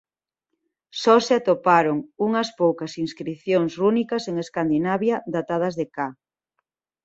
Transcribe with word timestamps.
Só 1.01 1.15
se 1.27 1.33
atoparon 1.39 1.97
unhas 2.27 2.49
poucas 2.61 2.91
inscricións 3.05 3.71
rúnicas 3.81 4.23
en 4.29 4.35
Escandinavia 4.45 5.15
datadas 5.35 5.73
de 5.79 5.85
"ca. 5.95 6.07